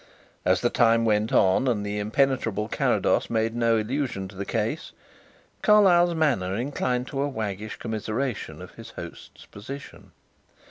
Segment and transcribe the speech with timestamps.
[0.45, 4.93] As the time went on and the impenetrable Carrados made no allusion to the case,
[5.61, 10.11] Carlyle's manner inclined to a waggish commiseration of his host's position.